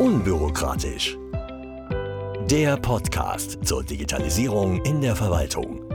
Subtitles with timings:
[0.00, 1.16] Unbürokratisch.
[2.50, 5.88] Der Podcast zur Digitalisierung in der Verwaltung.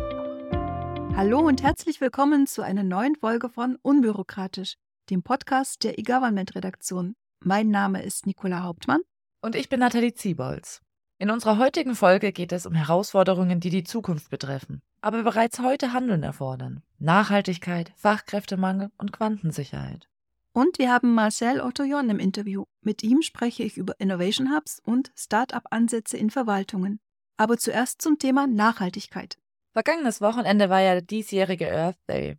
[1.17, 4.75] Hallo und herzlich willkommen zu einer neuen Folge von Unbürokratisch,
[5.09, 7.15] dem Podcast der eGovernment-Redaktion.
[7.43, 9.01] Mein Name ist Nicola Hauptmann.
[9.41, 10.81] Und ich bin Nathalie Ziebols.
[11.17, 15.91] In unserer heutigen Folge geht es um Herausforderungen, die die Zukunft betreffen, aber bereits heute
[15.91, 16.83] Handeln erfordern.
[16.99, 20.08] Nachhaltigkeit, Fachkräftemangel und Quantensicherheit.
[20.53, 22.65] Und wir haben Marcel Ottoyon im Interview.
[22.81, 26.99] Mit ihm spreche ich über Innovation Hubs und Start-up-Ansätze in Verwaltungen.
[27.37, 29.37] Aber zuerst zum Thema Nachhaltigkeit.
[29.73, 32.37] Vergangenes Wochenende war ja der diesjährige Earth Day.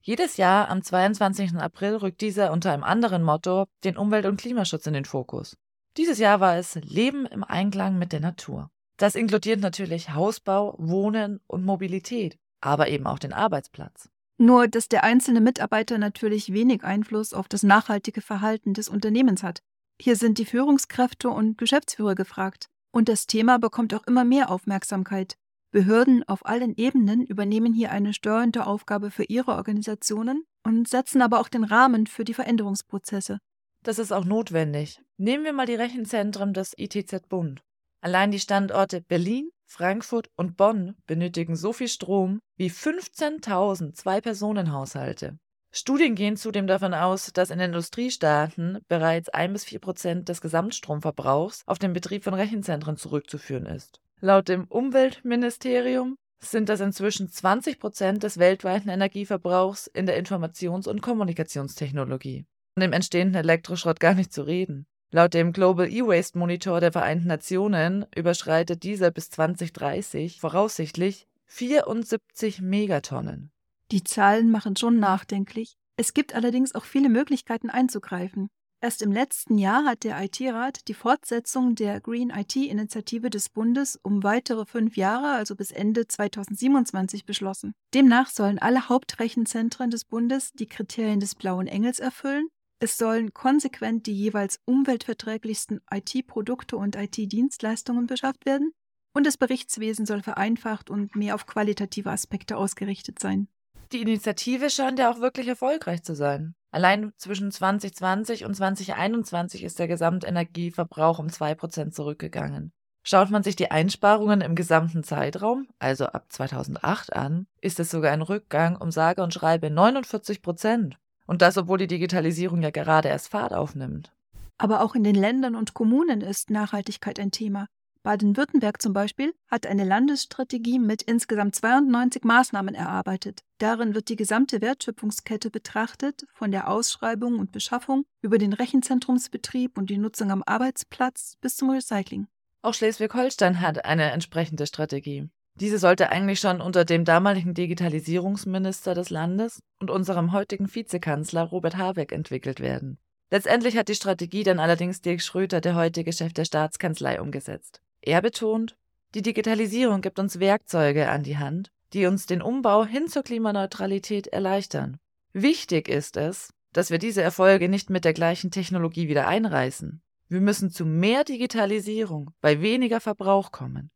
[0.00, 1.56] Jedes Jahr am 22.
[1.56, 5.56] April rückt dieser unter einem anderen Motto den Umwelt- und Klimaschutz in den Fokus.
[5.96, 8.70] Dieses Jahr war es Leben im Einklang mit der Natur.
[8.96, 14.08] Das inkludiert natürlich Hausbau, Wohnen und Mobilität, aber eben auch den Arbeitsplatz.
[14.38, 19.62] Nur, dass der einzelne Mitarbeiter natürlich wenig Einfluss auf das nachhaltige Verhalten des Unternehmens hat.
[20.00, 22.68] Hier sind die Führungskräfte und Geschäftsführer gefragt.
[22.92, 25.36] Und das Thema bekommt auch immer mehr Aufmerksamkeit.
[25.72, 31.40] Behörden auf allen Ebenen übernehmen hier eine steuernde Aufgabe für ihre Organisationen und setzen aber
[31.40, 33.38] auch den Rahmen für die Veränderungsprozesse.
[33.82, 35.00] Das ist auch notwendig.
[35.18, 37.60] Nehmen wir mal die Rechenzentren des ITZ Bund.
[38.00, 45.38] Allein die Standorte Berlin, Frankfurt und Bonn benötigen so viel Strom wie 15.000 Zwei-Personen-Haushalte.
[45.70, 51.62] Studien gehen zudem davon aus, dass in Industriestaaten bereits 1 bis 4 Prozent des Gesamtstromverbrauchs
[51.66, 54.00] auf den Betrieb von Rechenzentren zurückzuführen ist.
[54.20, 61.02] Laut dem Umweltministerium sind das inzwischen 20 Prozent des weltweiten Energieverbrauchs in der Informations- und
[61.02, 62.46] Kommunikationstechnologie.
[62.74, 64.86] Von dem entstehenden Elektroschrott gar nicht zu reden.
[65.10, 73.50] Laut dem Global E-Waste Monitor der Vereinten Nationen überschreitet dieser bis 2030 voraussichtlich 74 Megatonnen.
[73.90, 75.78] Die Zahlen machen schon nachdenklich.
[75.96, 78.50] Es gibt allerdings auch viele Möglichkeiten einzugreifen.
[78.82, 84.22] Erst im letzten Jahr hat der IT-Rat die Fortsetzung der Green IT-Initiative des Bundes um
[84.22, 87.72] weitere fünf Jahre, also bis Ende 2027, beschlossen.
[87.94, 92.50] Demnach sollen alle Hauptrechenzentren des Bundes die Kriterien des Blauen Engels erfüllen
[92.80, 98.72] es sollen konsequent die jeweils umweltverträglichsten IT-Produkte und IT-Dienstleistungen beschafft werden
[99.12, 103.48] und das Berichtswesen soll vereinfacht und mehr auf qualitative Aspekte ausgerichtet sein.
[103.92, 106.54] Die Initiative scheint ja auch wirklich erfolgreich zu sein.
[106.70, 112.72] Allein zwischen 2020 und 2021 ist der Gesamtenergieverbrauch um 2% zurückgegangen.
[113.02, 118.12] Schaut man sich die Einsparungen im gesamten Zeitraum, also ab 2008 an, ist es sogar
[118.12, 120.98] ein Rückgang um sage und schreibe 49 Prozent.
[121.28, 124.12] Und das, obwohl die Digitalisierung ja gerade erst Fahrt aufnimmt.
[124.56, 127.66] Aber auch in den Ländern und Kommunen ist Nachhaltigkeit ein Thema.
[128.02, 133.40] Baden-Württemberg zum Beispiel hat eine Landesstrategie mit insgesamt 92 Maßnahmen erarbeitet.
[133.58, 139.90] Darin wird die gesamte Wertschöpfungskette betrachtet, von der Ausschreibung und Beschaffung über den Rechenzentrumsbetrieb und
[139.90, 142.26] die Nutzung am Arbeitsplatz bis zum Recycling.
[142.62, 145.28] Auch Schleswig-Holstein hat eine entsprechende Strategie.
[145.60, 151.76] Diese sollte eigentlich schon unter dem damaligen Digitalisierungsminister des Landes und unserem heutigen Vizekanzler Robert
[151.76, 152.98] Habeck entwickelt werden.
[153.30, 157.82] Letztendlich hat die Strategie dann allerdings Dirk Schröter, der heutige Chef der Staatskanzlei, umgesetzt.
[158.00, 158.76] Er betont,
[159.16, 164.28] die Digitalisierung gibt uns Werkzeuge an die Hand, die uns den Umbau hin zur Klimaneutralität
[164.28, 164.98] erleichtern.
[165.32, 170.02] Wichtig ist es, dass wir diese Erfolge nicht mit der gleichen Technologie wieder einreißen.
[170.28, 173.90] Wir müssen zu mehr Digitalisierung bei weniger Verbrauch kommen.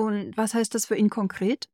[0.00, 1.68] Und was heißt das für ihn konkret?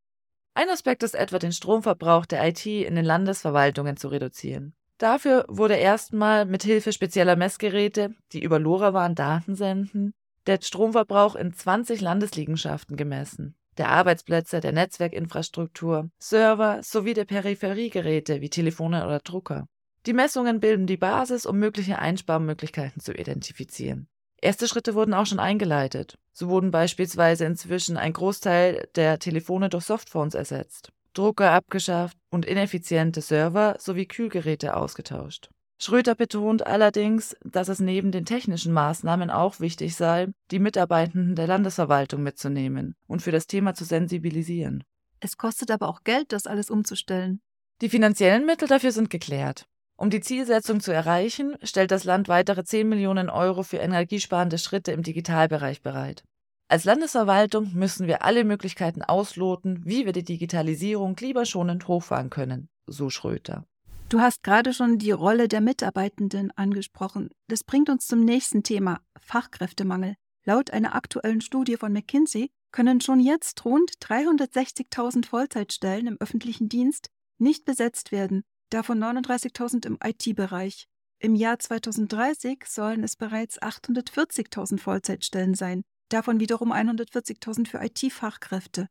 [0.55, 4.75] Ein Aspekt ist etwa, den Stromverbrauch der IT in den Landesverwaltungen zu reduzieren.
[4.99, 10.13] Dafür wurde erstmal mit Hilfe spezieller Messgeräte, die über LoRaWAN Daten senden,
[10.49, 13.55] der Stromverbrauch in 20 Landesliegenschaften gemessen.
[13.79, 19.69] Der Arbeitsplätze, der Netzwerkinfrastruktur, Server sowie der Peripheriegeräte wie Telefone oder Drucker.
[20.05, 24.09] Die Messungen bilden die Basis, um mögliche Einsparmöglichkeiten zu identifizieren.
[24.41, 26.19] Erste Schritte wurden auch schon eingeleitet.
[26.33, 33.23] So wurden beispielsweise inzwischen ein Großteil der Telefone durch Softphones ersetzt, Drucker abgeschafft und ineffiziente
[33.23, 35.49] Server sowie Kühlgeräte ausgetauscht.
[35.79, 41.47] Schröter betont allerdings, dass es neben den technischen Maßnahmen auch wichtig sei, die Mitarbeitenden der
[41.47, 44.85] Landesverwaltung mitzunehmen und für das Thema zu sensibilisieren.
[45.21, 47.41] Es kostet aber auch Geld, das alles umzustellen.
[47.83, 49.67] Die finanziellen Mittel dafür sind geklärt.
[49.99, 54.93] Um die Zielsetzung zu erreichen, stellt das Land weitere 10 Millionen Euro für energiesparende Schritte
[54.93, 56.23] im Digitalbereich bereit.
[56.69, 63.09] Als Landesverwaltung müssen wir alle Möglichkeiten ausloten, wie wir die Digitalisierung klimaschonend hochfahren können, so
[63.09, 63.65] Schröter.
[64.11, 67.31] Du hast gerade schon die Rolle der Mitarbeitenden angesprochen.
[67.49, 70.17] Das bringt uns zum nächsten Thema, Fachkräftemangel.
[70.45, 77.09] Laut einer aktuellen Studie von McKinsey können schon jetzt rund 360.000 Vollzeitstellen im öffentlichen Dienst
[77.39, 80.87] nicht besetzt werden davon 39.000 im IT-Bereich.
[81.19, 88.89] Im Jahr 2030 sollen es bereits 840.000 Vollzeitstellen sein, davon wiederum 140.000 für IT-Fachkräfte.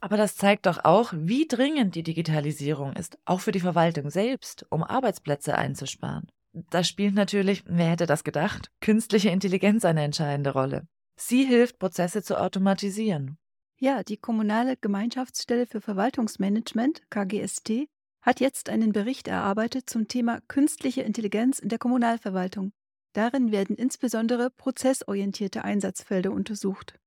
[0.00, 4.64] Aber das zeigt doch auch, wie dringend die Digitalisierung ist, auch für die Verwaltung selbst,
[4.70, 6.28] um Arbeitsplätze einzusparen.
[6.70, 10.86] Da spielt natürlich, wer hätte das gedacht, künstliche Intelligenz eine entscheidende Rolle.
[11.16, 13.38] Sie hilft, Prozesse zu automatisieren.
[13.80, 17.88] Ja, die Kommunale Gemeinschaftsstelle für Verwaltungsmanagement, KGST,
[18.28, 22.72] hat jetzt einen Bericht erarbeitet zum Thema künstliche Intelligenz in der Kommunalverwaltung.
[23.14, 26.98] Darin werden insbesondere prozessorientierte Einsatzfelder untersucht.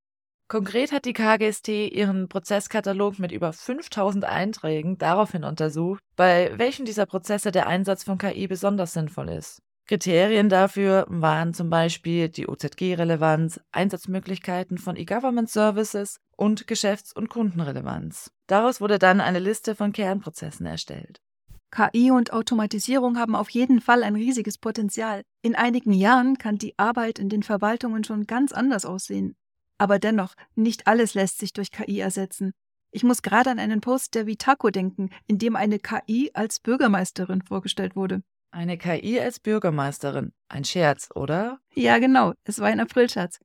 [0.48, 7.06] Konkret hat die KGST ihren Prozesskatalog mit über 5000 Einträgen daraufhin untersucht, bei welchen dieser
[7.06, 9.62] Prozesse der Einsatz von KI besonders sinnvoll ist.
[9.86, 18.32] Kriterien dafür waren zum Beispiel die OZG-Relevanz, Einsatzmöglichkeiten von E-Government Services und Geschäfts- und Kundenrelevanz.
[18.48, 21.22] Daraus wurde dann eine Liste von Kernprozessen erstellt.
[21.70, 25.22] KI und Automatisierung haben auf jeden Fall ein riesiges Potenzial.
[25.44, 29.36] In einigen Jahren kann die Arbeit in den Verwaltungen schon ganz anders aussehen.
[29.78, 32.54] Aber dennoch, nicht alles lässt sich durch KI ersetzen.
[32.90, 37.44] Ich muss gerade an einen Post der Vitaco denken, in dem eine KI als Bürgermeisterin
[37.44, 38.24] vorgestellt wurde.
[38.50, 40.34] Eine KI als Bürgermeisterin.
[40.50, 41.60] Ein Scherz, oder?
[41.76, 42.34] Ja, genau.
[42.46, 43.40] Es war ein Aprilscherz.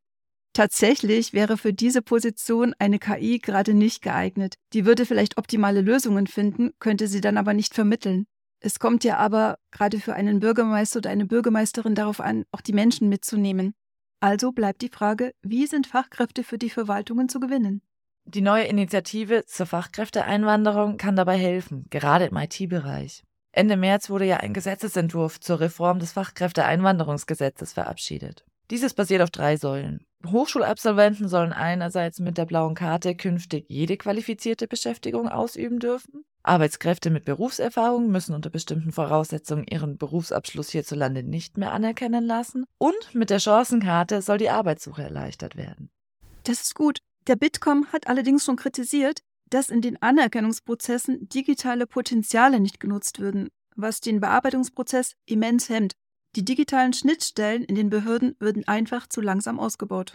[0.57, 4.55] Tatsächlich wäre für diese Position eine KI gerade nicht geeignet.
[4.73, 8.27] Die würde vielleicht optimale Lösungen finden, könnte sie dann aber nicht vermitteln.
[8.61, 12.73] Es kommt ja aber gerade für einen Bürgermeister oder eine Bürgermeisterin darauf an, auch die
[12.73, 13.75] Menschen mitzunehmen.
[14.21, 17.83] Also bleibt die Frage, wie sind Fachkräfte für die Verwaltungen zu gewinnen?
[18.25, 23.25] Die neue Initiative zur Fachkräfteeinwanderung kann dabei helfen, gerade im IT-Bereich.
[23.53, 28.47] Ende März wurde ja ein Gesetzesentwurf zur Reform des Fachkräfteeinwanderungsgesetzes verabschiedet.
[28.71, 30.05] Dieses basiert auf drei Säulen.
[30.27, 36.25] Hochschulabsolventen sollen einerseits mit der blauen Karte künftig jede qualifizierte Beschäftigung ausüben dürfen.
[36.43, 42.65] Arbeitskräfte mit Berufserfahrung müssen unter bestimmten Voraussetzungen ihren Berufsabschluss hierzulande nicht mehr anerkennen lassen.
[42.79, 45.91] Und mit der Chancenkarte soll die Arbeitssuche erleichtert werden.
[46.45, 47.01] Das ist gut.
[47.27, 49.21] Der Bitkom hat allerdings schon kritisiert,
[49.51, 55.95] dass in den Anerkennungsprozessen digitale Potenziale nicht genutzt würden, was den Bearbeitungsprozess immens hemmt.
[56.37, 60.13] Die digitalen Schnittstellen in den Behörden würden einfach zu langsam ausgebaut.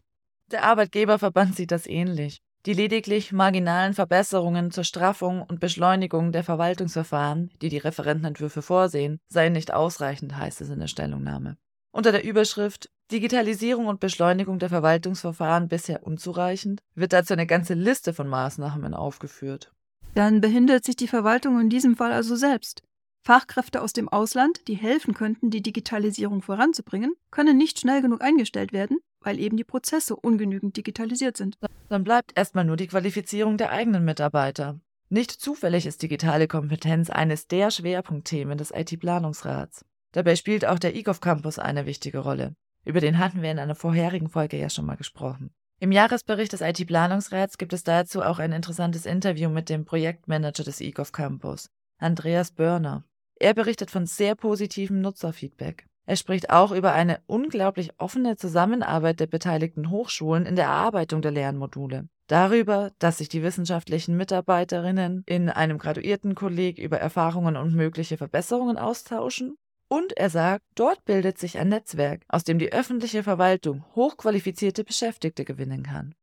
[0.51, 2.43] Der Arbeitgeberverband sieht das ähnlich.
[2.67, 9.53] Die lediglich marginalen Verbesserungen zur Straffung und Beschleunigung der Verwaltungsverfahren, die die Referentenentwürfe vorsehen, seien
[9.53, 11.57] nicht ausreichend, heißt es in der Stellungnahme.
[11.91, 18.13] Unter der Überschrift Digitalisierung und Beschleunigung der Verwaltungsverfahren bisher unzureichend wird dazu eine ganze Liste
[18.13, 19.73] von Maßnahmen aufgeführt.
[20.13, 22.83] Dann behindert sich die Verwaltung in diesem Fall also selbst.
[23.23, 28.73] Fachkräfte aus dem Ausland, die helfen könnten, die Digitalisierung voranzubringen, können nicht schnell genug eingestellt
[28.73, 31.57] werden, weil eben die Prozesse ungenügend digitalisiert sind.
[31.89, 34.79] Dann bleibt erstmal nur die Qualifizierung der eigenen Mitarbeiter.
[35.09, 39.85] Nicht zufällig ist digitale Kompetenz eines der Schwerpunktthemen des IT-Planungsrats.
[40.13, 42.55] Dabei spielt auch der EGOV Campus eine wichtige Rolle.
[42.85, 45.51] Über den hatten wir in einer vorherigen Folge ja schon mal gesprochen.
[45.79, 50.79] Im Jahresbericht des IT-Planungsrats gibt es dazu auch ein interessantes Interview mit dem Projektmanager des
[50.79, 53.03] EGOV Campus, Andreas Börner.
[53.41, 55.87] Er berichtet von sehr positivem Nutzerfeedback.
[56.05, 61.31] Er spricht auch über eine unglaublich offene Zusammenarbeit der beteiligten Hochschulen in der Erarbeitung der
[61.31, 62.07] Lernmodule.
[62.27, 69.55] Darüber, dass sich die wissenschaftlichen Mitarbeiterinnen in einem Graduiertenkolleg über Erfahrungen und mögliche Verbesserungen austauschen.
[69.87, 75.45] Und er sagt, dort bildet sich ein Netzwerk, aus dem die öffentliche Verwaltung hochqualifizierte Beschäftigte
[75.45, 76.13] gewinnen kann.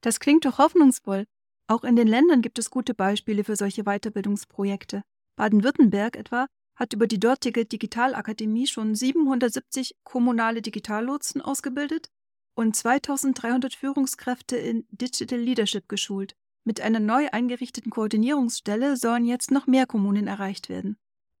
[0.00, 1.24] Das klingt doch hoffnungsvoll.
[1.66, 5.02] Auch in den Ländern gibt es gute Beispiele für solche Weiterbildungsprojekte.
[5.36, 12.08] Baden-Württemberg etwa hat über die dortige Digitalakademie schon 770 kommunale Digitallotsen ausgebildet
[12.54, 16.34] und 2300 Führungskräfte in Digital Leadership geschult.
[16.64, 20.96] Mit einer neu eingerichteten Koordinierungsstelle sollen jetzt noch mehr Kommunen erreicht werden.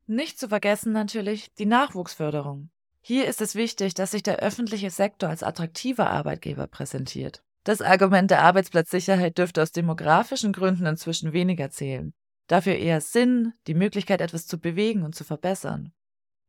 [0.06, 2.70] Nicht zu vergessen natürlich die Nachwuchsförderung.
[3.00, 7.42] Hier ist es wichtig, dass sich der öffentliche Sektor als attraktiver Arbeitgeber präsentiert.
[7.64, 12.12] Das Argument der Arbeitsplatzsicherheit dürfte aus demografischen Gründen inzwischen weniger zählen
[12.52, 15.92] dafür eher Sinn, die Möglichkeit, etwas zu bewegen und zu verbessern.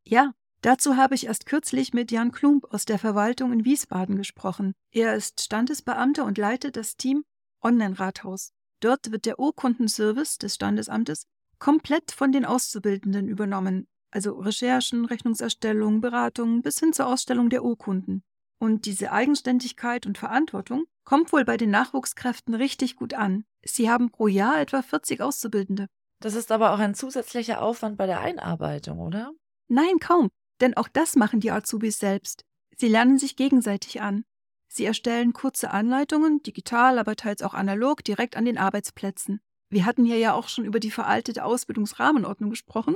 [0.03, 4.74] Ja, dazu habe ich erst kürzlich mit Jan Klump aus der Verwaltung in Wiesbaden gesprochen.
[4.91, 7.24] Er ist Standesbeamter und leitet das Team
[7.62, 8.51] Online-Rathaus.
[8.81, 11.24] Dort wird der Urkundenservice des Standesamtes
[11.57, 18.24] komplett von den Auszubildenden übernommen, also Recherchen, Rechnungserstellung, Beratung bis hin zur Ausstellung der Urkunden.
[18.60, 23.45] Und diese Eigenständigkeit und Verantwortung kommt wohl bei den Nachwuchskräften richtig gut an.
[23.65, 25.88] Sie haben pro Jahr etwa 40 Auszubildende.
[26.20, 29.32] Das ist aber auch ein zusätzlicher Aufwand bei der Einarbeitung, oder?
[29.67, 30.29] Nein, kaum,
[30.62, 32.46] denn auch das machen die Azubis selbst.
[32.77, 34.24] Sie lernen sich gegenseitig an.
[34.67, 39.39] Sie erstellen kurze Anleitungen, digital, aber teils auch analog, direkt an den Arbeitsplätzen.
[39.70, 42.96] Wir hatten hier ja auch schon über die veraltete Ausbildungsrahmenordnung gesprochen.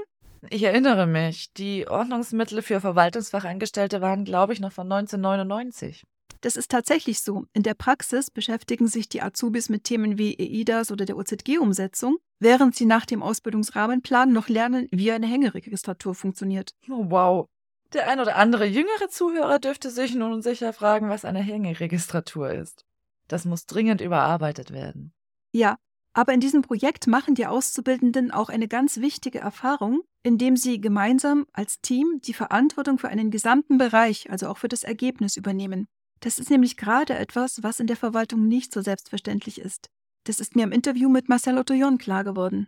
[0.49, 6.03] Ich erinnere mich, die Ordnungsmittel für Verwaltungsfachangestellte waren, glaube ich, noch von 1999.
[6.41, 7.45] Das ist tatsächlich so.
[7.53, 12.75] In der Praxis beschäftigen sich die Azubis mit Themen wie EIDAS oder der OZG-Umsetzung, während
[12.75, 16.71] sie nach dem Ausbildungsrahmenplan noch lernen, wie eine Hängeregistratur funktioniert.
[16.89, 17.47] Oh, wow.
[17.93, 22.85] Der ein oder andere jüngere Zuhörer dürfte sich nun sicher fragen, was eine Hängeregistratur ist.
[23.27, 25.13] Das muss dringend überarbeitet werden.
[25.51, 25.77] Ja,
[26.13, 31.45] aber in diesem Projekt machen die Auszubildenden auch eine ganz wichtige Erfahrung, indem sie gemeinsam
[31.53, 35.87] als Team die Verantwortung für einen gesamten Bereich, also auch für das Ergebnis, übernehmen.
[36.19, 39.89] Das ist nämlich gerade etwas, was in der Verwaltung nicht so selbstverständlich ist.
[40.23, 42.67] Das ist mir im Interview mit Marcel Ottoyon klar geworden.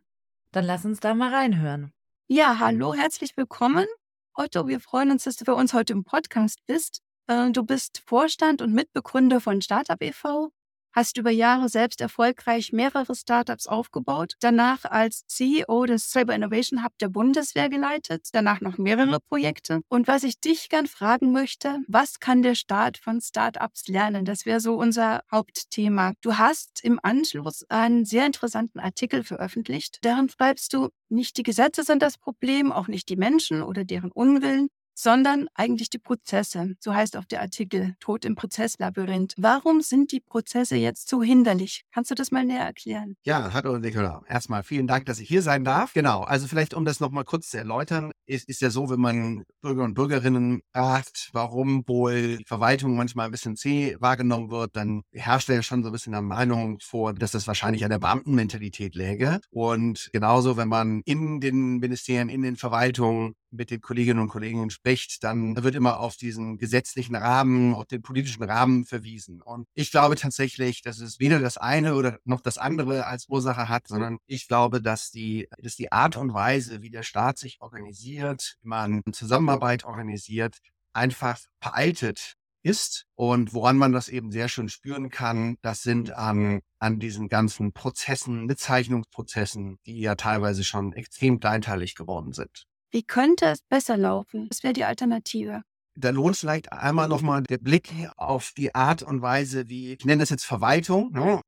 [0.51, 1.91] Dann lass uns da mal reinhören.
[2.27, 3.85] Ja, hallo, herzlich willkommen.
[4.33, 7.01] Otto, wir freuen uns, dass du bei uns heute im Podcast bist.
[7.27, 10.51] Äh, du bist Vorstand und Mitbegründer von Startup e.V
[10.91, 16.97] hast über Jahre selbst erfolgreich mehrere Startups aufgebaut, danach als CEO des Cyber Innovation Hub
[16.99, 19.81] der Bundeswehr geleitet, danach noch mehrere Projekte.
[19.89, 24.25] Und was ich dich gern fragen möchte, was kann der Staat von Startups lernen?
[24.25, 26.13] Das wäre so unser Hauptthema.
[26.21, 29.99] Du hast im Anschluss einen sehr interessanten Artikel veröffentlicht.
[30.01, 34.11] Darin schreibst du, nicht die Gesetze sind das Problem, auch nicht die Menschen oder deren
[34.11, 34.69] Unwillen,
[35.01, 36.75] sondern eigentlich die Prozesse.
[36.81, 39.33] So heißt auch der Artikel Tod im Prozesslabyrinth.
[39.37, 41.83] Warum sind die Prozesse jetzt so hinderlich?
[41.93, 43.15] Kannst du das mal näher erklären?
[43.23, 44.23] Ja, hallo Nicola.
[44.27, 45.93] Erstmal vielen Dank, dass ich hier sein darf.
[45.93, 49.45] Genau, also vielleicht um das nochmal kurz zu erläutern, ist, ist ja so, wenn man
[49.61, 55.03] Bürger und Bürgerinnen fragt, warum wohl die Verwaltung manchmal ein bisschen zäh wahrgenommen wird, dann
[55.13, 58.95] herrscht ja schon so ein bisschen eine Meinung vor, dass das wahrscheinlich an der Beamtenmentalität
[58.95, 59.39] läge.
[59.49, 64.69] Und genauso, wenn man in den Ministerien, in den Verwaltungen mit den Kolleginnen und Kollegen
[64.69, 69.41] spricht, dann wird immer auf diesen gesetzlichen Rahmen, auf den politischen Rahmen verwiesen.
[69.41, 73.69] Und ich glaube tatsächlich, dass es weder das eine oder noch das andere als Ursache
[73.69, 77.61] hat, sondern ich glaube, dass die, dass die Art und Weise, wie der Staat sich
[77.61, 80.57] organisiert, wie man Zusammenarbeit organisiert,
[80.93, 86.61] einfach veraltet ist und woran man das eben sehr schön spüren kann, das sind an,
[86.79, 92.65] an diesen ganzen Prozessen, Bezeichnungsprozessen, die ja teilweise schon extrem kleinteilig geworden sind.
[92.91, 94.47] Wie könnte es besser laufen?
[94.49, 95.61] Was wäre die Alternative?
[95.95, 100.21] Da lohnt vielleicht einmal nochmal der Blick auf die Art und Weise, wie, ich nenne
[100.21, 101.41] das jetzt Verwaltung, ne?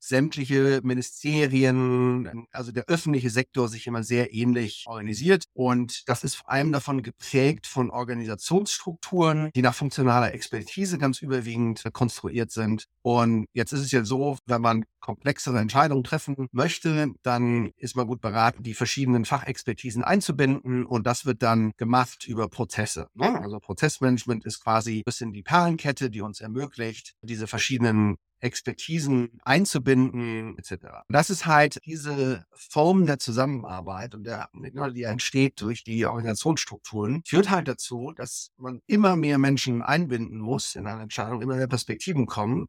[0.00, 5.44] Sämtliche Ministerien, also der öffentliche Sektor sich immer sehr ähnlich organisiert.
[5.52, 11.84] Und das ist vor allem davon geprägt von Organisationsstrukturen, die nach funktionaler Expertise ganz überwiegend
[11.92, 12.86] konstruiert sind.
[13.02, 18.06] Und jetzt ist es ja so, wenn man komplexere Entscheidungen treffen möchte, dann ist man
[18.06, 20.84] gut beraten, die verschiedenen Fachexpertisen einzubinden.
[20.84, 23.08] Und das wird dann gemacht über Prozesse.
[23.14, 23.40] Ne?
[23.40, 30.58] Also Prozessmanagement ist quasi ein bisschen die Perlenkette, die uns ermöglicht, diese verschiedenen Expertisen einzubinden,
[30.58, 30.86] etc.
[31.08, 37.50] Das ist halt diese Form der Zusammenarbeit und der, die entsteht durch die Organisationsstrukturen, führt
[37.50, 42.26] halt dazu, dass man immer mehr Menschen einbinden muss in eine Entscheidung, immer mehr Perspektiven
[42.26, 42.68] kommen,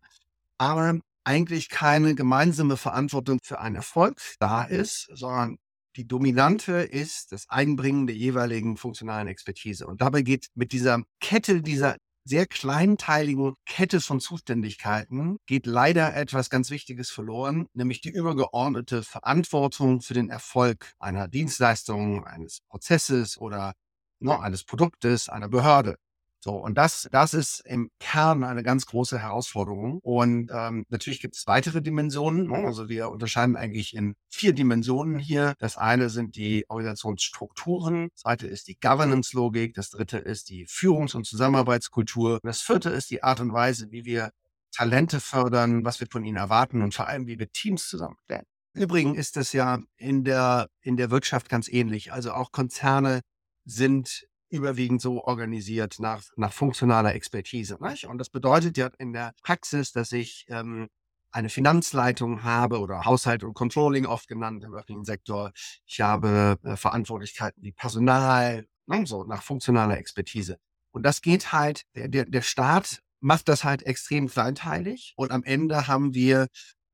[0.57, 5.57] aber eigentlich keine gemeinsame Verantwortung für einen Erfolg da ist, sondern
[5.97, 9.85] die dominante ist das Einbringen der jeweiligen funktionalen Expertise.
[9.87, 11.97] Und dabei geht mit dieser Kette dieser
[12.31, 19.99] sehr kleinteiligen Kette von Zuständigkeiten geht leider etwas ganz Wichtiges verloren, nämlich die übergeordnete Verantwortung
[19.99, 23.73] für den Erfolg einer Dienstleistung, eines Prozesses oder
[24.21, 25.97] ne, eines Produktes, einer Behörde.
[26.43, 29.99] So, und das, das ist im Kern eine ganz große Herausforderung.
[30.01, 32.47] Und ähm, natürlich gibt es weitere Dimensionen.
[32.47, 32.65] Ne?
[32.65, 35.53] Also wir unterscheiden eigentlich in vier Dimensionen hier.
[35.59, 41.15] Das eine sind die Organisationsstrukturen, das zweite ist die Governance-Logik, das dritte ist die Führungs-
[41.15, 42.39] und Zusammenarbeitskultur.
[42.41, 44.31] Das vierte ist die Art und Weise, wie wir
[44.71, 48.45] Talente fördern, was wir von ihnen erwarten und vor allem, wie wir Teams zusammenstellen.
[48.73, 52.13] Übrigens ist das ja in der, in der Wirtschaft ganz ähnlich.
[52.13, 53.21] Also auch Konzerne
[53.65, 57.77] sind überwiegend so organisiert nach, nach funktionaler Expertise.
[57.81, 58.05] Nicht?
[58.05, 60.87] Und das bedeutet ja in der Praxis, dass ich ähm,
[61.31, 65.51] eine Finanzleitung habe oder Haushalt und Controlling oft genannt im öffentlichen Sektor.
[65.85, 70.57] Ich habe äh, Verantwortlichkeiten wie Personal, ne, so nach funktionaler Expertise.
[70.91, 75.43] Und das geht halt, der, der, der Staat macht das halt extrem kleinteilig und am
[75.43, 76.47] Ende haben wir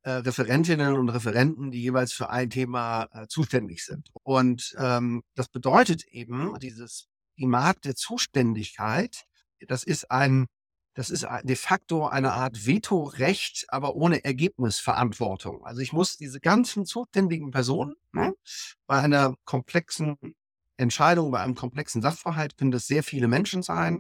[0.04, 4.10] äh, Referentinnen und Referenten, die jeweils für ein Thema äh, zuständig sind.
[4.24, 9.26] Und ähm, das bedeutet eben, dieses Primat der Zuständigkeit,
[9.68, 10.48] das ist ein,
[10.94, 15.64] das ist de facto eine Art Vetorecht, aber ohne Ergebnisverantwortung.
[15.64, 18.34] Also ich muss diese ganzen zuständigen Personen ne,
[18.88, 20.18] bei einer komplexen
[20.78, 24.00] Entscheidung, bei einem komplexen Sachverhalt können das sehr viele Menschen sein,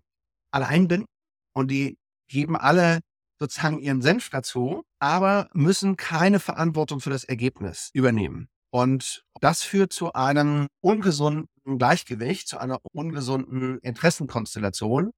[0.51, 1.08] alle einbinden
[1.53, 3.01] und die geben alle
[3.39, 8.50] sozusagen ihren Senf dazu, aber müssen keine Verantwortung für das Ergebnis übernehmen.
[8.77, 15.10] Und das führt zu einem ungesunden Gleichgewicht, zu einer ungesunden Interessenkonstellation,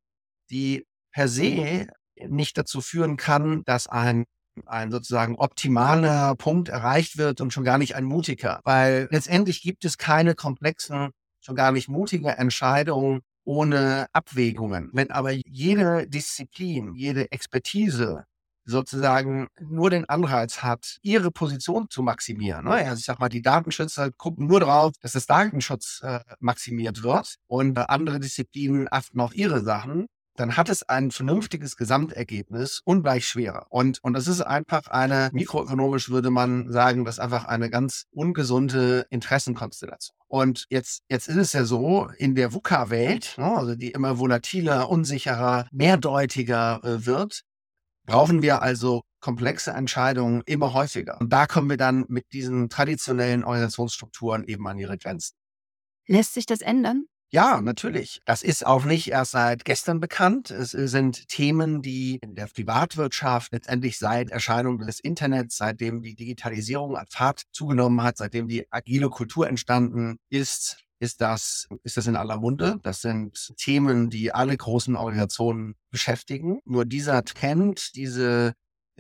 [0.50, 4.24] die per se nicht dazu führen kann, dass ein
[4.66, 8.62] ein sozusagen optimaler Punkt erreicht wird und schon gar nicht ein mutiger.
[8.64, 11.12] Weil letztendlich gibt es keine komplexen,
[11.42, 14.90] schon gar nicht mutige Entscheidungen ohne Abwägungen.
[14.94, 18.24] Wenn aber jede Disziplin, jede Expertise
[18.70, 22.66] sozusagen nur den Anreiz hat, ihre Position zu maximieren.
[22.66, 22.72] Ne?
[22.72, 27.36] Also ich sag mal, die Datenschützer gucken nur darauf, dass das Datenschutz äh, maximiert wird
[27.48, 30.08] und äh, andere Disziplinen achten auf ihre Sachen
[30.40, 33.66] dann hat es ein vernünftiges Gesamtergebnis ungleich schwerer.
[33.70, 38.06] Und, und das ist einfach eine, mikroökonomisch würde man sagen, das ist einfach eine ganz
[38.12, 40.16] ungesunde Interessenkonstellation.
[40.30, 44.90] Und jetzt, jetzt ist es ja so, in der VUCA-Welt, ne, also die immer volatiler,
[44.90, 47.42] unsicherer, mehrdeutiger äh, wird,
[48.10, 51.20] brauchen wir also komplexe Entscheidungen immer häufiger.
[51.20, 55.36] Und da kommen wir dann mit diesen traditionellen Organisationsstrukturen eben an ihre Grenzen.
[56.08, 57.06] Lässt sich das ändern?
[57.32, 58.22] Ja, natürlich.
[58.26, 60.50] Das ist auch nicht erst seit gestern bekannt.
[60.50, 66.98] Es sind Themen, die in der Privatwirtschaft letztendlich seit Erscheinung des Internets, seitdem die Digitalisierung
[66.98, 72.16] an Fahrt zugenommen hat, seitdem die agile Kultur entstanden ist, ist das, ist das in
[72.16, 72.80] aller Munde.
[72.84, 76.60] Das sind Themen, die alle großen Organisationen beschäftigen.
[76.66, 78.54] Nur dieser Trend, diese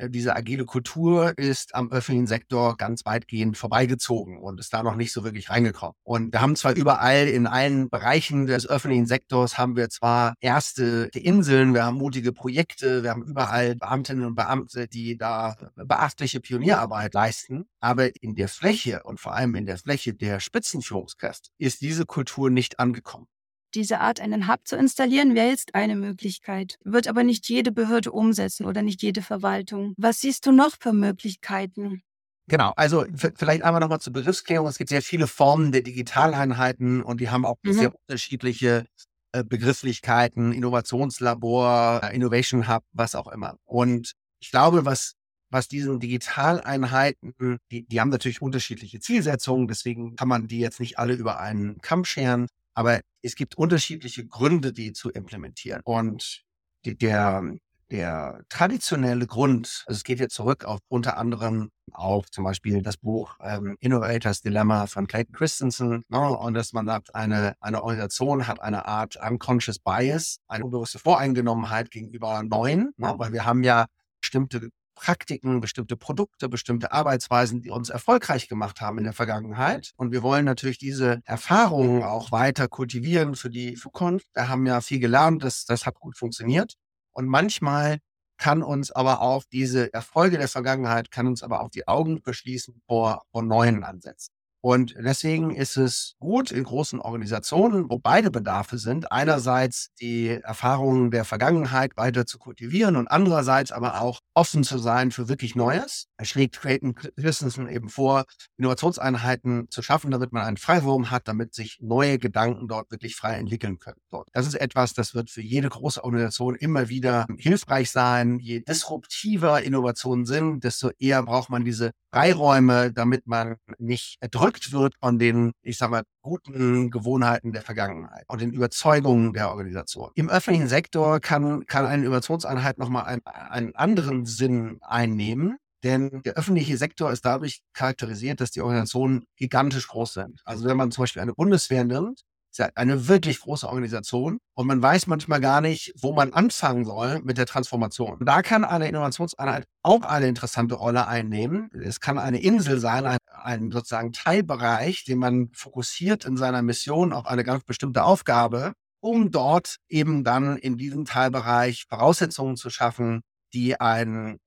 [0.08, 5.12] diese agile Kultur ist am öffentlichen Sektor ganz weitgehend vorbeigezogen und ist da noch nicht
[5.12, 5.96] so wirklich reingekommen.
[6.04, 11.10] Und wir haben zwar überall in allen Bereichen des öffentlichen Sektors haben wir zwar erste
[11.14, 17.14] Inseln, wir haben mutige Projekte, wir haben überall Beamtinnen und Beamte, die da beachtliche Pionierarbeit
[17.14, 17.66] leisten.
[17.80, 22.50] Aber in der Fläche und vor allem in der Fläche der Spitzenführungskräfte ist diese Kultur
[22.50, 23.28] nicht angekommen
[23.76, 26.78] diese Art einen Hub zu installieren, wäre jetzt eine Möglichkeit.
[26.84, 29.94] Wird aber nicht jede Behörde umsetzen oder nicht jede Verwaltung.
[29.98, 32.02] Was siehst du noch für Möglichkeiten?
[32.48, 34.68] Genau, also vielleicht einmal nochmal zur Begriffsklärung.
[34.68, 37.74] Es gibt sehr viele Formen der Digitaleinheiten und die haben auch mhm.
[37.74, 38.86] sehr unterschiedliche
[39.34, 43.58] äh, Begrifflichkeiten, Innovationslabor, äh, Innovation Hub, was auch immer.
[43.66, 45.14] Und ich glaube, was
[45.52, 51.00] was diesen Digitaleinheiten, die, die haben natürlich unterschiedliche Zielsetzungen, deswegen kann man die jetzt nicht
[51.00, 52.48] alle über einen Kamm scheren.
[52.80, 55.82] Aber es gibt unterschiedliche Gründe, die zu implementieren.
[55.84, 56.46] Und
[56.86, 57.44] die, der,
[57.92, 62.96] der traditionelle Grund, also es geht jetzt zurück auf unter anderem auf zum Beispiel das
[62.96, 68.48] Buch ähm, Innovators Dilemma von Clayton Christensen, ne, und dass man sagt, eine, eine Organisation
[68.48, 73.88] hat eine Art unconscious bias, eine unbewusste Voreingenommenheit gegenüber Neuen, ne, weil wir haben ja
[74.22, 79.92] bestimmte Praktiken, bestimmte Produkte, bestimmte Arbeitsweisen, die uns erfolgreich gemacht haben in der Vergangenheit.
[79.96, 84.28] Und wir wollen natürlich diese Erfahrungen auch weiter kultivieren für die Zukunft.
[84.34, 86.74] Wir haben ja viel gelernt, das, das hat gut funktioniert.
[87.12, 88.00] Und manchmal
[88.38, 92.82] kann uns aber auch diese Erfolge der Vergangenheit, kann uns aber auch die Augen verschließen
[92.86, 94.34] vor, vor neuen Ansätzen.
[94.62, 101.12] Und deswegen ist es gut in großen Organisationen, wo beide Bedarfe sind, einerseits die Erfahrungen
[101.12, 106.08] der Vergangenheit weiter zu kultivieren und andererseits aber auch offen zu sein für wirklich Neues.
[106.18, 108.26] Er schlägt Clayton Christensen eben vor,
[108.58, 113.36] Innovationseinheiten zu schaffen, damit man einen Freiraum hat, damit sich neue Gedanken dort wirklich frei
[113.36, 114.02] entwickeln können.
[114.34, 118.40] Das ist etwas, das wird für jede große Organisation immer wieder hilfreich sein.
[118.40, 124.94] Je disruptiver Innovationen sind, desto eher braucht man diese Freiräume, damit man nicht erdrückt wird
[125.00, 130.12] von den, ich sag mal, guten Gewohnheiten der Vergangenheit und den Überzeugungen der Organisation.
[130.16, 135.58] Im öffentlichen Sektor kann, kann eine Innovationseinheit nochmal einen, einen anderen Sinn einnehmen.
[135.84, 140.42] Denn der öffentliche Sektor ist dadurch charakterisiert, dass die Organisationen gigantisch groß sind.
[140.44, 144.68] Also wenn man zum Beispiel eine Bundeswehr nimmt, ist ja eine wirklich große Organisation und
[144.68, 148.18] man weiß manchmal gar nicht, wo man anfangen soll mit der Transformation.
[148.26, 151.70] Da kann eine Innovationseinheit auch eine interessante Rolle einnehmen.
[151.74, 157.14] Es kann eine Insel sein, ein, ein sozusagen Teilbereich, den man fokussiert in seiner Mission
[157.14, 163.22] auf eine ganz bestimmte Aufgabe, um dort eben dann in diesem Teilbereich Voraussetzungen zu schaffen,
[163.54, 164.40] die ein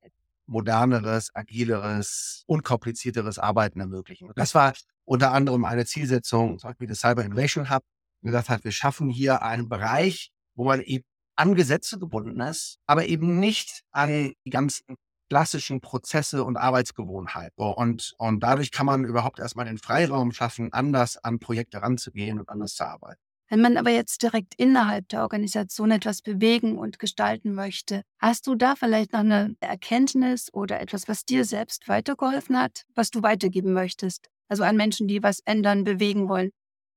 [0.47, 4.31] moderneres, agileres, unkomplizierteres Arbeiten ermöglichen.
[4.35, 7.83] Das war unter anderem eine Zielsetzung, zum Beispiel des Cyber Innovation Hub,
[8.23, 11.05] gesagt hat, wir schaffen hier einen Bereich, wo man eben
[11.37, 14.97] an Gesetze gebunden ist, aber eben nicht an die ganzen
[15.29, 17.65] klassischen Prozesse und Arbeitsgewohnheiten.
[17.65, 22.51] Und, und dadurch kann man überhaupt erstmal den Freiraum schaffen, anders an Projekte ranzugehen und
[22.51, 23.19] anders zu arbeiten.
[23.49, 28.55] Wenn man aber jetzt direkt innerhalb der Organisation etwas bewegen und gestalten möchte, hast du
[28.55, 33.73] da vielleicht noch eine Erkenntnis oder etwas, was dir selbst weitergeholfen hat, was du weitergeben
[33.73, 34.29] möchtest?
[34.49, 36.51] Also an Menschen, die was ändern, bewegen wollen?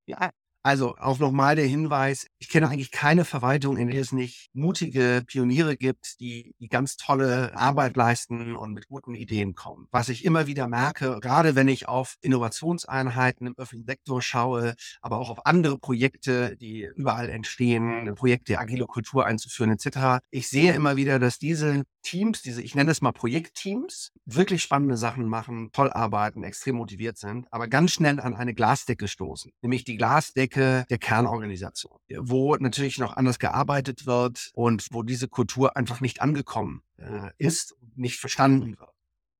[0.08, 0.30] Ja,
[0.66, 5.22] Also auch nochmal der Hinweis, ich kenne eigentlich keine Verwaltung, in der es nicht mutige
[5.28, 9.88] Pioniere gibt, die, die ganz tolle Arbeit leisten und mit guten Ideen kommen.
[9.92, 15.20] Was ich immer wieder merke, gerade wenn ich auf Innovationseinheiten im öffentlichen Sektor schaue, aber
[15.20, 20.26] auch auf andere Projekte, die überall entstehen, Projekte, agile Kultur einzuführen etc.
[20.32, 24.98] Ich sehe immer wieder, dass diese Teams, diese, ich nenne es mal Projektteams, wirklich spannende
[24.98, 29.84] Sachen machen, toll arbeiten, extrem motiviert sind, aber ganz schnell an eine Glasdecke stoßen, nämlich
[29.84, 35.76] die Glasdecke Ecke der Kernorganisation, wo natürlich noch anders gearbeitet wird und wo diese Kultur
[35.76, 38.92] einfach nicht angekommen äh, ist, nicht verstanden wird.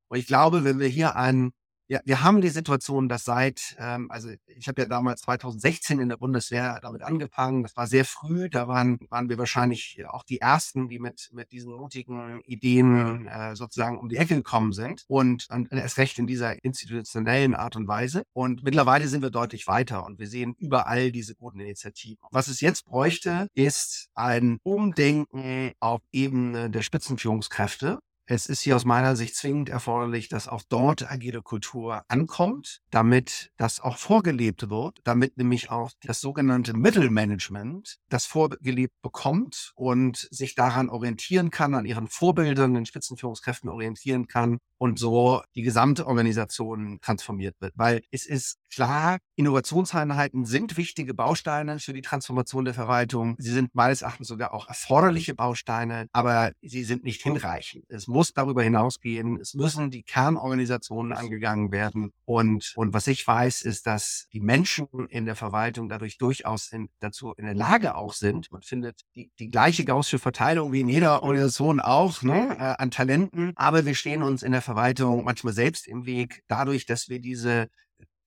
[0.08, 1.54] Und ich glaube, wenn wir hier einen
[1.88, 6.10] ja, wir haben die Situation, dass seit, ähm, also ich habe ja damals 2016 in
[6.10, 7.62] der Bundeswehr damit angefangen.
[7.62, 8.50] Das war sehr früh.
[8.50, 13.56] Da waren, waren wir wahrscheinlich auch die Ersten, die mit, mit diesen mutigen Ideen äh,
[13.56, 15.04] sozusagen um die Ecke gekommen sind.
[15.08, 18.24] Und, und erst recht in dieser institutionellen Art und Weise.
[18.34, 22.18] Und mittlerweile sind wir deutlich weiter und wir sehen überall diese guten Initiativen.
[22.32, 28.86] Was es jetzt bräuchte, ist ein Umdenken auf Ebene der Spitzenführungskräfte es ist hier aus
[28.86, 35.00] meiner Sicht zwingend erforderlich, dass auch dort agile Kultur ankommt, damit das auch vorgelebt wird,
[35.04, 41.86] damit nämlich auch das sogenannte Mittelmanagement das vorgelebt bekommt und sich daran orientieren kann, an
[41.86, 47.74] ihren Vorbildern, den Spitzenführungskräften orientieren kann und so die gesamte Organisation transformiert wird.
[47.76, 53.36] Weil es ist klar, Innovationseinheiten sind wichtige Bausteine für die Transformation der Verwaltung.
[53.38, 57.86] Sie sind meines Erachtens sogar auch erforderliche Bausteine, aber sie sind nicht hinreichend.
[57.90, 59.42] Es muss darüber hinausgehen.
[59.42, 62.14] Es müssen die Kernorganisationen angegangen werden.
[62.24, 66.88] Und, und was ich weiß, ist, dass die Menschen in der Verwaltung dadurch durchaus in,
[67.02, 68.50] dazu in der Lage auch sind.
[68.54, 72.90] Man findet die, die gleiche gaussische Verteilung wie in jeder Organisation auch ne, äh, an
[72.90, 73.52] Talenten.
[73.58, 77.68] Aber wir stehen uns in der Verwaltung manchmal selbst im Weg, dadurch, dass wir diese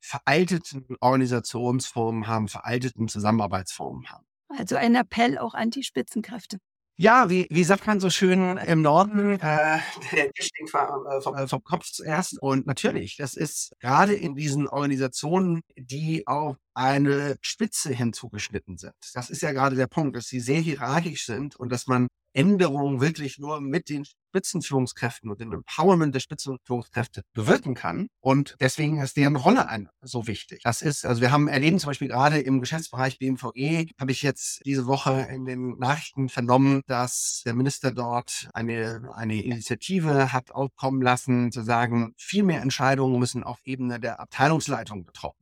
[0.00, 4.26] veralteten Organisationsformen haben, veralteten Zusammenarbeitsformen haben.
[4.48, 6.58] Also ein Appell auch an die Spitzenkräfte.
[7.00, 9.78] Ja, wie, wie sagt man so schön im Norden, äh,
[10.10, 12.42] der Tisch stinkt vom, äh, äh, vom Kopf zuerst.
[12.42, 18.94] Und natürlich, das ist gerade in diesen Organisationen, die auf eine Spitze hinzugeschnitten sind.
[19.14, 23.00] Das ist ja gerade der Punkt, dass sie sehr hierarchisch sind und dass man Änderungen
[23.00, 28.08] wirklich nur mit den Spitzenführungskräften und dem Empowerment der Spitzenführungskräfte bewirken kann.
[28.20, 30.60] Und deswegen ist deren Rolle ein, so wichtig.
[30.64, 34.60] Das ist, also wir haben erleben zum Beispiel gerade im Geschäftsbereich BMVG, habe ich jetzt
[34.64, 41.02] diese Woche in den Nachrichten vernommen, dass der Minister dort eine, eine Initiative hat aufkommen
[41.02, 45.37] lassen, zu sagen, viel mehr Entscheidungen müssen auf Ebene der Abteilungsleitung getroffen.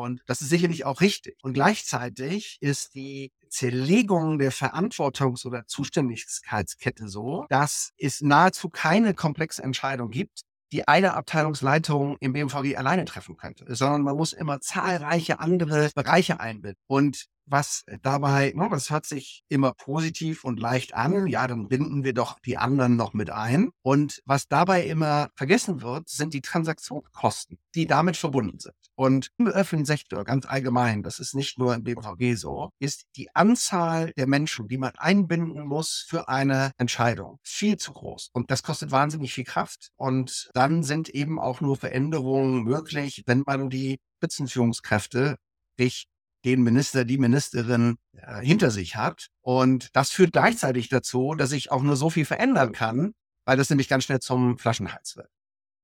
[0.00, 1.36] Und das ist sicherlich auch richtig.
[1.42, 9.62] Und gleichzeitig ist die Zerlegung der Verantwortungs- oder Zuständigkeitskette so, dass es nahezu keine komplexe
[9.62, 15.40] Entscheidung gibt, die eine Abteilungsleitung im BMVG alleine treffen könnte, sondern man muss immer zahlreiche
[15.40, 16.80] andere Bereiche einbinden.
[16.86, 21.26] Und was dabei, ne, das hört sich immer positiv und leicht an.
[21.26, 23.70] Ja, dann binden wir doch die anderen noch mit ein.
[23.82, 28.74] Und was dabei immer vergessen wird, sind die Transaktionskosten, die damit verbunden sind.
[28.94, 33.34] Und im öffentlichen Sektor ganz allgemein, das ist nicht nur im BVG so, ist die
[33.34, 38.30] Anzahl der Menschen, die man einbinden muss für eine Entscheidung, viel zu groß.
[38.32, 39.90] Und das kostet wahnsinnig viel Kraft.
[39.96, 45.36] Und dann sind eben auch nur Veränderungen möglich, wenn man die Spitzenführungskräfte,
[45.72, 46.06] sprich
[46.44, 49.28] den Minister, die Ministerin äh, hinter sich hat.
[49.40, 53.12] Und das führt gleichzeitig dazu, dass ich auch nur so viel verändern kann,
[53.44, 55.28] weil das nämlich ganz schnell zum Flaschenhals wird.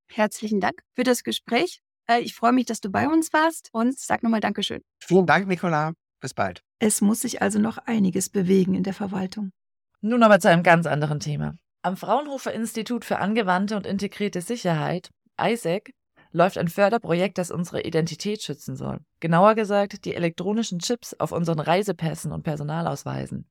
[0.09, 1.81] Herzlichen Dank für das Gespräch.
[2.09, 4.81] Äh, ich freue mich, dass du bei uns warst und sag nochmal Dankeschön.
[4.99, 5.93] Vielen Dank, Nicola.
[6.19, 6.63] Bis bald.
[6.79, 9.51] Es muss sich also noch einiges bewegen in der Verwaltung.
[10.01, 11.57] Nun aber zu einem ganz anderen Thema.
[11.83, 15.91] Am Fraunhofer Institut für angewandte und integrierte Sicherheit, ISAC,
[16.31, 18.99] läuft ein Förderprojekt, das unsere Identität schützen soll.
[19.19, 23.45] Genauer gesagt, die elektronischen Chips auf unseren Reisepässen und Personalausweisen.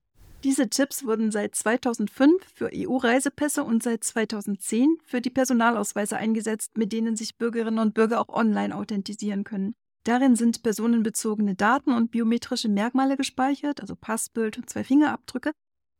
[0.45, 6.93] Diese Chips wurden seit 2005 für EU-Reisepässe und seit 2010 für die Personalausweise eingesetzt, mit
[6.93, 9.75] denen sich Bürgerinnen und Bürger auch online authentisieren können.
[10.05, 15.51] Darin sind personenbezogene Daten und biometrische Merkmale gespeichert, also Passbild und zwei Fingerabdrücke.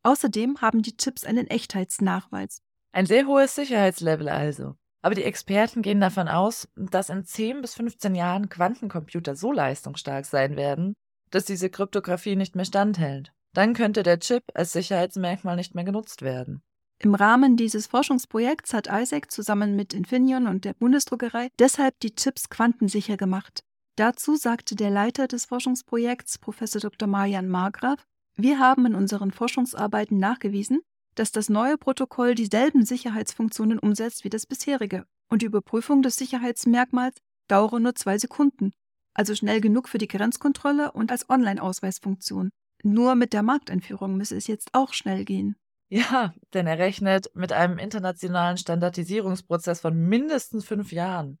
[0.03, 2.61] Außerdem haben die Chips einen Echtheitsnachweis.
[2.93, 4.75] Ein sehr hohes Sicherheitslevel also.
[5.01, 10.25] Aber die Experten gehen davon aus, dass in 10 bis 15 Jahren Quantencomputer so leistungsstark
[10.25, 10.93] sein werden,
[11.29, 13.31] dass diese Kryptographie nicht mehr standhält.
[13.53, 16.61] Dann könnte der Chip als Sicherheitsmerkmal nicht mehr genutzt werden.
[16.99, 22.49] Im Rahmen dieses Forschungsprojekts hat ISAC zusammen mit Infineon und der Bundesdruckerei deshalb die Chips
[22.49, 23.63] quantensicher gemacht.
[23.97, 26.59] Dazu sagte der Leiter des Forschungsprojekts, Prof.
[26.59, 27.07] Dr.
[27.07, 28.03] Marian Margraf,
[28.35, 30.81] wir haben in unseren Forschungsarbeiten nachgewiesen,
[31.19, 37.17] dass das neue Protokoll dieselben Sicherheitsfunktionen umsetzt wie das bisherige und die Überprüfung des Sicherheitsmerkmals
[37.47, 38.73] dauere nur zwei Sekunden.
[39.13, 42.51] also schnell genug für die Grenzkontrolle und als Online-Ausweisfunktion.
[42.83, 45.55] Nur mit der Markteinführung müsse es jetzt auch schnell gehen.
[45.89, 51.39] Ja, denn er rechnet mit einem internationalen Standardisierungsprozess von mindestens fünf Jahren.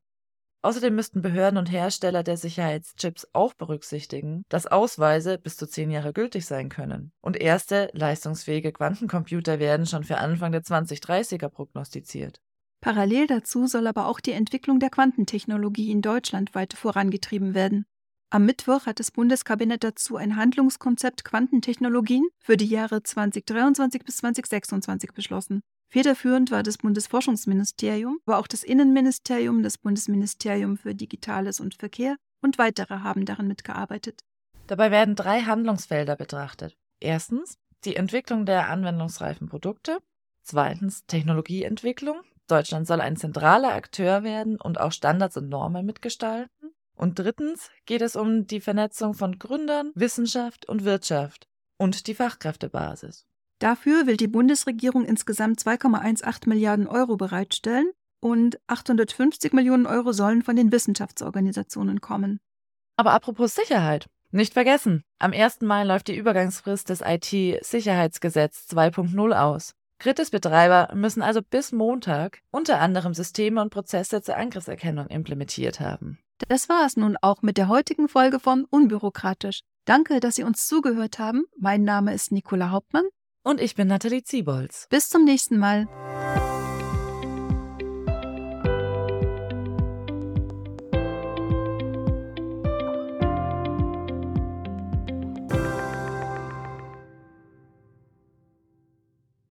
[0.63, 6.13] Außerdem müssten Behörden und Hersteller der Sicherheitschips auch berücksichtigen, dass Ausweise bis zu zehn Jahre
[6.13, 7.11] gültig sein können.
[7.21, 12.41] Und erste leistungsfähige Quantencomputer werden schon für Anfang der 2030er prognostiziert.
[12.81, 17.85] Parallel dazu soll aber auch die Entwicklung der Quantentechnologie in Deutschland weiter vorangetrieben werden.
[18.29, 25.13] Am Mittwoch hat das Bundeskabinett dazu ein Handlungskonzept Quantentechnologien für die Jahre 2023 bis 2026
[25.13, 25.61] beschlossen.
[25.89, 32.57] Federführend war das Bundesforschungsministerium, aber auch das Innenministerium, das Bundesministerium für Digitales und Verkehr und
[32.57, 34.21] weitere haben daran mitgearbeitet.
[34.67, 36.75] Dabei werden drei Handlungsfelder betrachtet.
[36.99, 39.99] Erstens die Entwicklung der anwendungsreifen Produkte.
[40.43, 42.21] Zweitens Technologieentwicklung.
[42.47, 46.73] Deutschland soll ein zentraler Akteur werden und auch Standards und Normen mitgestalten.
[46.95, 51.47] Und drittens geht es um die Vernetzung von Gründern, Wissenschaft und Wirtschaft
[51.77, 53.27] und die Fachkräftebasis.
[53.59, 60.55] Dafür will die Bundesregierung insgesamt 2,18 Milliarden Euro bereitstellen und 850 Millionen Euro sollen von
[60.55, 62.39] den Wissenschaftsorganisationen kommen.
[62.97, 64.07] Aber apropos Sicherheit.
[64.31, 65.61] Nicht vergessen, am 1.
[65.61, 69.73] Mai läuft die Übergangsfrist des IT-Sicherheitsgesetz 2.0 aus.
[69.99, 76.19] Kritis-Betreiber müssen also bis Montag unter anderem Systeme und Prozesse zur Angriffserkennung implementiert haben.
[76.49, 79.61] Das war es nun auch mit der heutigen Folge von Unbürokratisch.
[79.85, 81.45] Danke, dass Sie uns zugehört haben.
[81.57, 83.05] Mein Name ist Nicola Hauptmann.
[83.47, 84.87] Und ich bin Nathalie Ziebolz.
[84.89, 85.87] Bis zum nächsten Mal.